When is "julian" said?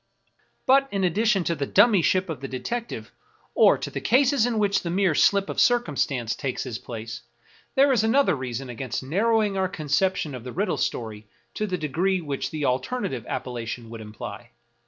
6.87-6.87